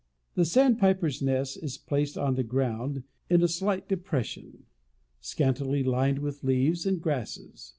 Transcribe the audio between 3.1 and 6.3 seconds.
in a slight depression, scantily lined